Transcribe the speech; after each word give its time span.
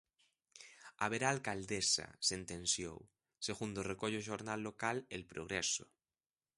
"Haberá 1.01 1.27
alcaldesa", 1.31 2.07
sentenciou, 2.31 2.97
segundo 3.47 3.87
recolle 3.91 4.17
o 4.19 4.27
xornal 4.29 4.59
local 4.67 4.97
El 5.15 5.23
Progreso. 5.31 5.85